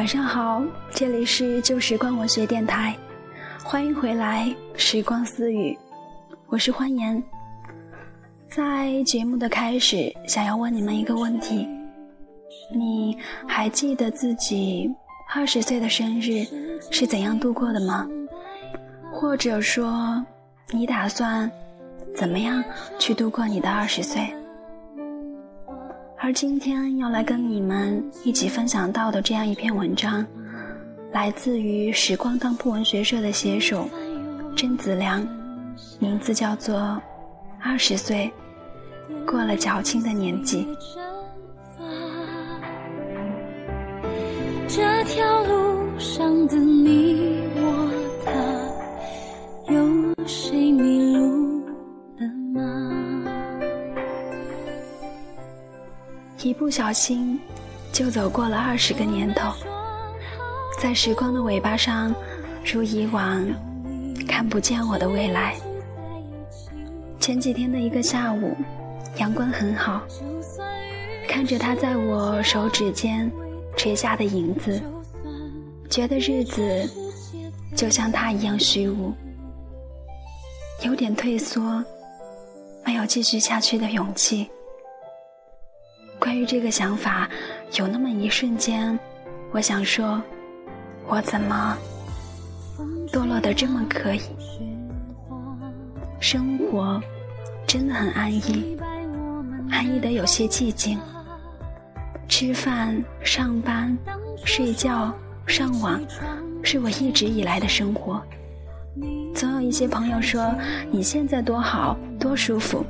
[0.00, 0.62] 晚上好，
[0.94, 2.96] 这里是旧时光文学电台，
[3.62, 5.78] 欢迎回来，时光私语，
[6.46, 7.22] 我是欢颜。
[8.48, 11.68] 在节目的开始，想要问你们一个问题：
[12.74, 13.14] 你
[13.46, 14.90] 还记得自己
[15.34, 16.46] 二十岁的生日
[16.90, 18.08] 是怎样度过的吗？
[19.12, 20.24] 或者说，
[20.70, 21.48] 你打算
[22.16, 22.64] 怎么样
[22.98, 24.34] 去度过你的二十岁？
[26.22, 30.24] 而今天要来跟你们一起分享到的这样一篇文章，
[31.12, 33.88] 来自于时光当铺文学社的写手
[34.54, 35.26] 甄子良，
[35.98, 36.76] 名字叫做
[37.58, 38.30] 《二十岁
[39.26, 40.66] 过了矫情的年纪》。
[44.68, 47.89] 这条路上的你我
[56.50, 57.38] 一不小心，
[57.92, 59.52] 就走过了二十个年头，
[60.80, 62.12] 在时光的尾巴上，
[62.64, 63.46] 如以往
[64.26, 65.54] 看不见我的未来。
[67.20, 68.56] 前几天的一个下午，
[69.18, 70.02] 阳光很好，
[71.28, 73.30] 看着它在我手指间
[73.76, 74.82] 垂下的影子，
[75.88, 76.90] 觉得日子
[77.76, 79.12] 就像它一样虚无，
[80.82, 81.62] 有点退缩，
[82.84, 84.50] 没有继续下去的勇气。
[86.20, 87.26] 关于这个想法，
[87.78, 88.96] 有那么一瞬间，
[89.52, 90.22] 我想说：
[91.08, 91.76] 我怎么
[93.10, 94.20] 堕落的这么可以？
[96.20, 97.00] 生活
[97.66, 98.76] 真的很安逸，
[99.70, 100.98] 安逸的有些寂静。
[102.28, 103.96] 吃饭、上班、
[104.44, 105.12] 睡觉、
[105.46, 105.98] 上网，
[106.62, 108.22] 是我一直以来的生活。
[109.34, 110.54] 总有一些朋友说
[110.92, 112.84] ：“你现在多好，多舒服。”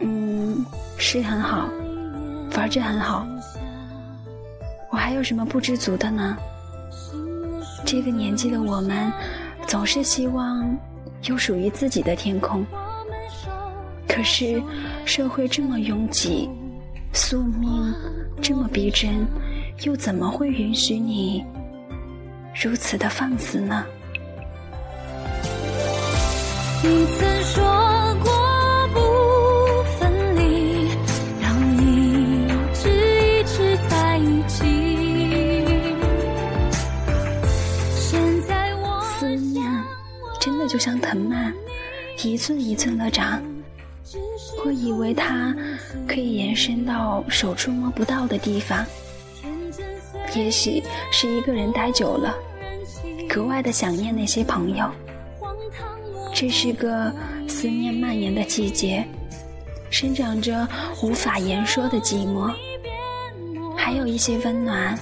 [0.00, 0.66] 嗯，
[0.98, 1.70] 是很好。
[2.56, 3.26] 玩着很好，
[4.90, 6.36] 我还有什么不知足的呢？
[7.84, 9.12] 这个年纪的我们，
[9.66, 10.66] 总是希望
[11.24, 12.64] 有属于自己的天空。
[14.08, 14.60] 可是
[15.04, 16.48] 社会这么拥挤，
[17.12, 17.94] 宿命
[18.40, 19.26] 这么逼真，
[19.82, 21.44] 又怎么会允许你
[22.54, 23.84] 如此的放肆呢？
[26.82, 27.85] 你曾说。
[40.76, 41.54] 就像藤蔓，
[42.22, 43.42] 一寸一寸的长。
[44.62, 45.56] 我以为它
[46.06, 48.84] 可以延伸到手触摸不到的地方。
[50.34, 52.34] 也许是一个人待久了，
[53.26, 54.86] 格外的想念那些朋友。
[56.34, 57.10] 这是个
[57.48, 59.02] 思念蔓延的季节，
[59.88, 60.68] 生长着
[61.02, 62.52] 无法言说的寂寞，
[63.74, 64.94] 还有一些温暖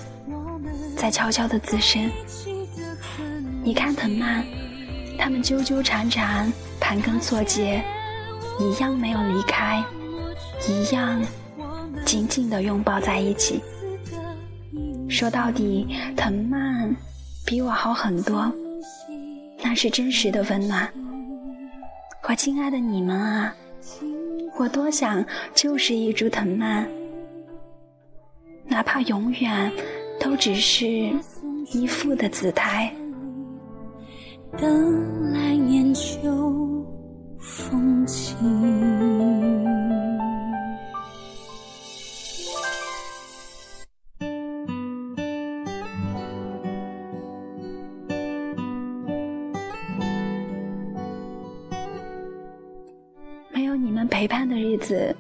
[0.97, 2.09] 在悄悄的滋生。
[3.65, 4.47] 你看藤蔓。
[5.19, 7.83] 他们纠纠缠缠，盘根错节，
[8.61, 9.83] 一样没有离开，
[10.69, 11.21] 一样
[12.05, 13.63] 紧紧地拥抱在一起。
[15.09, 15.87] 说到底，
[16.17, 16.95] 藤蔓
[17.47, 18.53] 比我好很多，
[19.63, 20.89] 那是真实的温暖。
[22.29, 23.55] 我亲爱的你们啊，
[24.59, 26.87] 我多想就是一株藤蔓，
[28.67, 29.71] 哪怕永远
[30.19, 30.87] 都只是
[31.73, 32.93] 一副的姿态。
[34.57, 36.31] 等来年秋
[37.39, 38.37] 风起。
[53.53, 55.15] 没有你们陪伴的日子，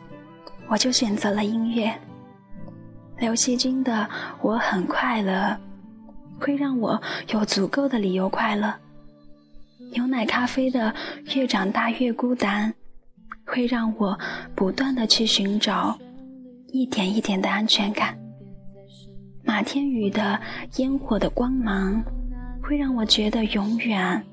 [0.68, 1.92] 我就选择了音乐。
[3.18, 3.92] 刘惜君的
[4.42, 5.32] 《我很快乐》，
[6.44, 7.00] 会让我
[7.32, 8.72] 有足够的理由快乐。
[9.94, 10.92] 牛奶咖啡的
[11.34, 12.74] 越长大越孤单，
[13.46, 14.18] 会让我
[14.54, 15.96] 不断的去寻找
[16.68, 18.18] 一点一点的安全感。
[19.44, 20.40] 马天宇的
[20.78, 22.02] 烟火的光芒，
[22.60, 24.24] 会让我觉得永远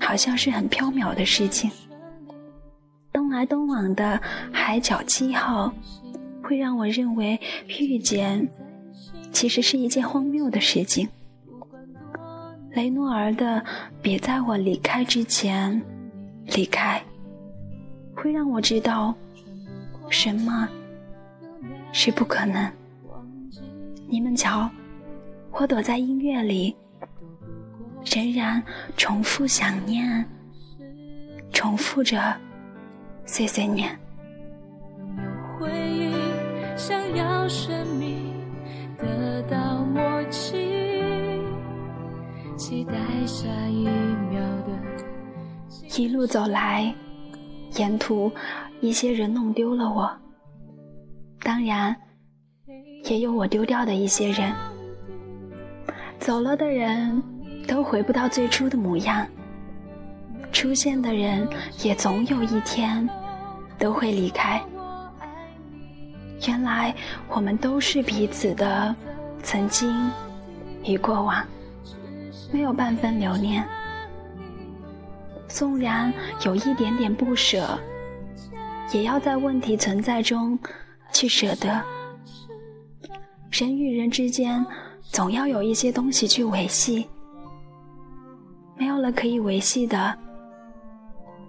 [0.00, 1.70] 好像是很缥缈的事情。
[3.12, 4.20] 东来东往的
[4.52, 5.72] 海角七号，
[6.42, 8.48] 会让我认为遇见
[9.32, 11.08] 其实是一件荒谬的事情。
[12.72, 13.62] 雷诺尔的
[14.00, 15.80] “别在我离开之前
[16.54, 17.02] 离开”，
[18.14, 19.12] 会让我知道
[20.08, 20.68] 什么
[21.92, 22.70] 是不可能。
[24.08, 24.70] 你们瞧，
[25.50, 26.76] 我躲在音乐里，
[28.04, 28.62] 仍然
[28.96, 30.24] 重复想念，
[31.52, 32.36] 重复着
[33.24, 33.98] 碎碎念。
[36.76, 38.32] 想要生命
[38.96, 40.22] 得到默
[42.60, 42.92] 期待
[43.24, 43.84] 下一
[44.28, 46.94] 秒的一路走来，
[47.78, 48.30] 沿途
[48.82, 50.14] 一些人弄丢了我，
[51.40, 51.96] 当然
[53.04, 54.52] 也有我丢掉的一些人。
[56.18, 57.22] 走了的人
[57.66, 59.26] 都回不到最初的模样，
[60.52, 61.48] 出现的人
[61.82, 63.08] 也总有一天
[63.78, 64.62] 都会离开。
[66.46, 66.94] 原来
[67.30, 68.94] 我们都是彼此的
[69.42, 70.10] 曾经
[70.84, 71.42] 与过往，
[72.52, 73.66] 没有半分留念。
[75.48, 76.12] 纵然
[76.44, 77.78] 有一点点不舍，
[78.92, 80.58] 也要在问题存在中
[81.12, 81.82] 去舍得。
[83.50, 84.64] 人与人之间，
[85.02, 87.08] 总要有一些东西去维系。
[88.76, 90.16] 没有了可以维系的，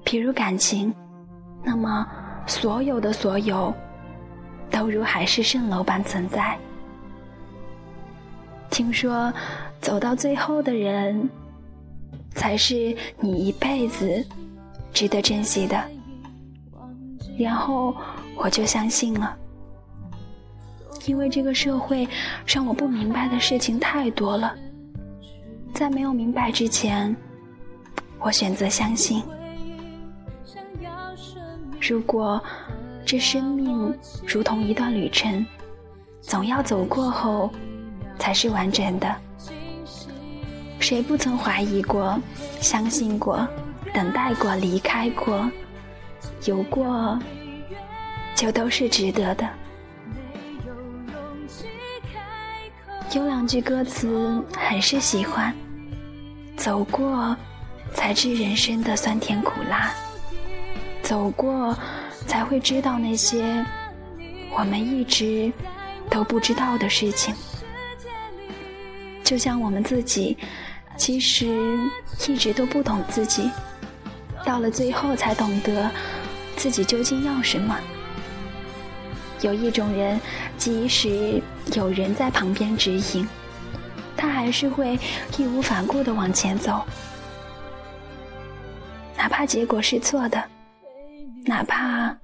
[0.03, 0.93] 比如感情，
[1.63, 2.05] 那么
[2.47, 3.73] 所有的所有，
[4.69, 6.57] 都如海市蜃楼般存在。
[8.71, 9.31] 听说，
[9.81, 11.29] 走到最后的人。
[12.33, 14.25] 才是你一辈子
[14.93, 15.77] 值得珍惜的。
[17.37, 17.93] 然后
[18.37, 19.37] 我就相信了，
[21.05, 22.07] 因为这个社会
[22.47, 24.55] 让我不明白的事情太多了。
[25.73, 27.13] 在没有明白之前，
[28.17, 29.21] 我选择相信。
[31.81, 32.41] 如果
[33.05, 33.93] 这生命
[34.25, 35.45] 如同一段旅程，
[36.21, 37.51] 总要走过后
[38.17, 39.13] 才是完整的。
[40.81, 42.19] 谁不曾怀疑过、
[42.59, 43.47] 相信过、
[43.93, 45.49] 等待过、离开过、
[46.45, 47.17] 有过，
[48.35, 49.47] 就都是值得的。
[53.13, 55.55] 有两句歌词很是喜欢：
[56.57, 57.37] 走过，
[57.93, 59.93] 才知人生的酸甜苦辣；
[61.03, 61.77] 走过，
[62.25, 63.63] 才会知道那些
[64.57, 65.51] 我们一直
[66.09, 67.35] 都不知道的事情。
[69.23, 70.35] 就像我们自己。
[70.97, 71.47] 其实
[72.27, 73.49] 一直都不懂自己，
[74.45, 75.89] 到了最后才懂得
[76.55, 77.77] 自己究竟要什么。
[79.41, 80.19] 有一种人，
[80.57, 81.41] 即使
[81.73, 83.27] 有人在旁边指引，
[84.15, 84.99] 他还是会
[85.37, 86.85] 义无反顾地往前走，
[89.17, 90.43] 哪怕结果是错的，
[91.45, 92.15] 哪怕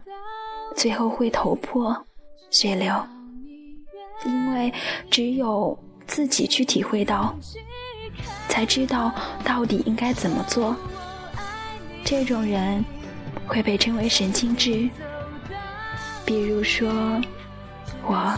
[0.75, 2.05] 最后会头破
[2.51, 2.93] 血流，
[4.23, 4.71] 因为
[5.09, 5.75] 只有
[6.05, 7.35] 自己去体会到。
[8.57, 9.13] 才知道
[9.43, 10.75] 到底应该怎么做。
[12.03, 12.83] 这种人
[13.45, 14.89] 会被称为神经质。
[16.25, 16.89] 比如说，
[18.01, 18.35] 我。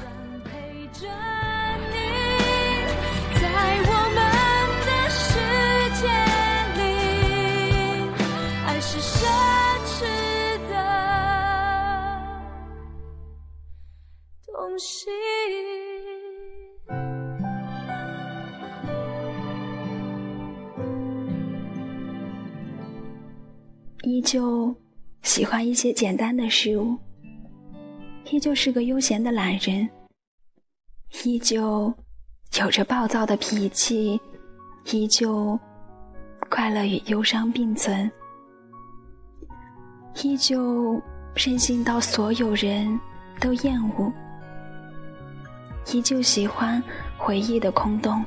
[24.11, 24.75] 依旧
[25.21, 26.97] 喜欢一些简单的事物，
[28.31, 29.87] 依旧是个悠闲的懒人，
[31.23, 31.93] 依旧
[32.59, 34.19] 有着暴躁的脾气，
[34.85, 35.57] 依旧
[36.49, 38.09] 快乐与忧伤并存，
[40.23, 40.99] 依旧
[41.35, 42.99] 任性到所有人
[43.39, 44.11] 都厌恶，
[45.93, 46.81] 依旧喜欢
[47.15, 48.25] 回忆的空洞，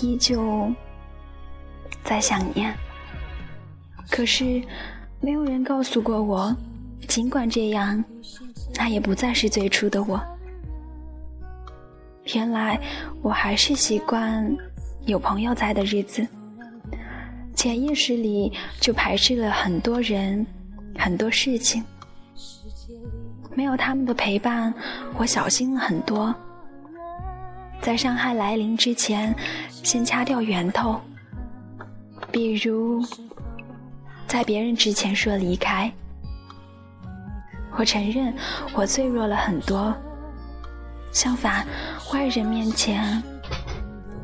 [0.00, 0.72] 依旧
[2.04, 2.72] 在想念。
[4.10, 4.62] 可是，
[5.20, 6.54] 没有人告诉过我，
[7.08, 8.04] 尽管这样，
[8.76, 10.20] 那也不再是最初的我。
[12.34, 12.80] 原来，
[13.22, 14.56] 我还是习惯
[15.06, 16.26] 有朋友在的日子，
[17.54, 20.46] 潜意识里就排斥了很多人、
[20.96, 21.82] 很多事情。
[23.54, 24.72] 没有他们的陪伴，
[25.16, 26.34] 我小心了很多，
[27.80, 29.34] 在伤害来临之前，
[29.70, 31.00] 先掐掉源头，
[32.30, 33.02] 比如。
[34.34, 35.88] 在别人之前说离开，
[37.78, 38.34] 我承认
[38.74, 39.94] 我脆弱了很多。
[41.12, 41.64] 相反，
[42.12, 43.22] 外人面前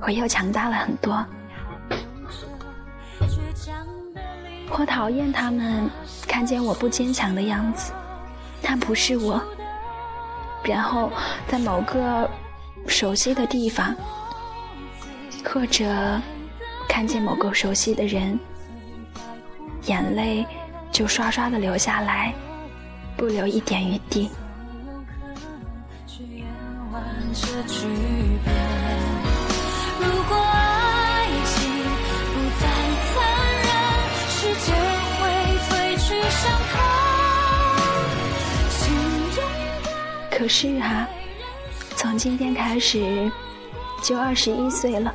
[0.01, 1.25] 我又强大了很多。
[4.71, 5.89] 我讨厌他们
[6.27, 7.93] 看见我不坚强的样子，
[8.61, 9.41] 但不是我。
[10.65, 11.13] 然后
[11.47, 12.29] 在某个
[12.89, 13.95] 熟悉的地方，
[15.45, 16.21] 或者
[16.89, 18.37] 看见某个熟悉的人。
[19.87, 20.47] 眼泪
[20.93, 22.33] 就刷刷的流下来，
[23.17, 24.31] 不留一点余地。
[40.31, 41.07] 可是啊，
[41.97, 43.31] 从今天开始
[44.03, 45.15] 就二十一岁了，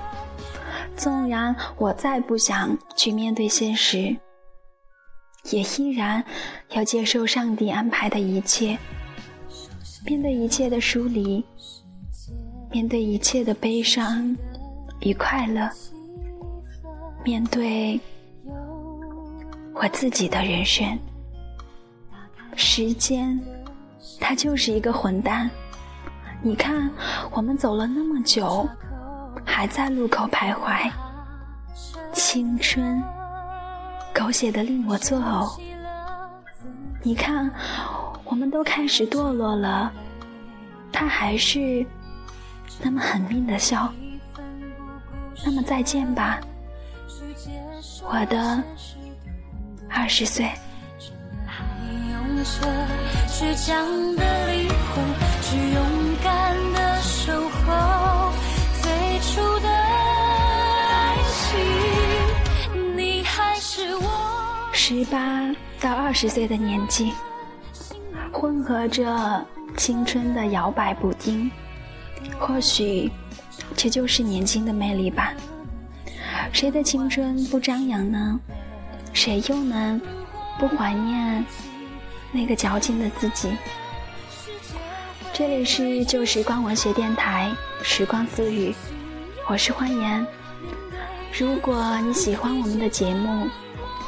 [0.95, 4.15] 纵然我再不想去面对现实，
[5.51, 6.23] 也依然
[6.71, 8.77] 要接受上帝安排的一切，
[10.05, 11.43] 面对一切的疏离，
[12.71, 14.35] 面对一切的悲伤
[15.01, 15.69] 与快乐，
[17.23, 17.99] 面对
[19.73, 20.97] 我自己的人生。
[22.55, 23.39] 时间，
[24.19, 25.49] 它就是一个混蛋。
[26.41, 26.89] 你看，
[27.31, 28.67] 我们走了那么久。
[29.47, 30.89] 还在路口徘徊，
[32.13, 33.01] 青春
[34.17, 35.59] 狗血的令我作呕。
[37.03, 37.51] 你看，
[38.23, 39.91] 我们都开始堕落了，
[40.89, 41.85] 他还是
[42.81, 43.91] 那么狠命的笑。
[45.43, 46.39] 那么再见吧，
[48.09, 48.63] 我的
[49.89, 50.49] 二十岁。
[64.87, 65.51] 十八
[65.81, 67.11] 到二十岁的年纪，
[68.31, 69.43] 混合着
[69.75, 71.49] 青春的摇摆不定，
[72.37, 73.11] 或许
[73.75, 75.33] 这就是年轻的魅力吧。
[76.53, 78.39] 谁的青春不张扬呢？
[79.11, 79.99] 谁又能
[80.59, 81.43] 不怀念
[82.31, 83.57] 那个矫情的自己？
[85.33, 87.51] 这里是旧时光文学电台，
[87.81, 88.71] 时光私语，
[89.49, 90.27] 我是欢颜。
[91.33, 93.47] 如果你喜欢我们的节目，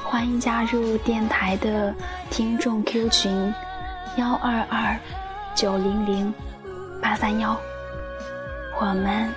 [0.10, 1.94] 欢迎加入电台的
[2.30, 3.54] 听众 Q 群：
[4.16, 4.98] 幺二二
[5.54, 6.34] 九零零
[7.02, 7.60] 八三幺。
[8.80, 9.30] 我们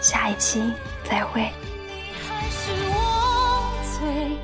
[0.00, 0.72] 下一期
[1.04, 1.42] 再会。
[2.28, 4.36] 还是我最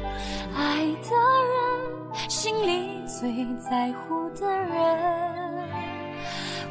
[0.56, 1.10] 爱的
[1.50, 4.70] 人，心里最在乎的人，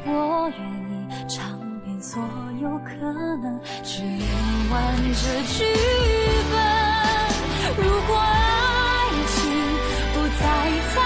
[0.06, 0.58] 我愿
[0.90, 2.22] 意尝遍所
[2.62, 2.96] 有可
[3.42, 4.26] 能，只演
[4.70, 5.66] 完这剧
[6.50, 6.87] 本。
[7.80, 9.38] 如果爱情
[10.12, 10.97] 不再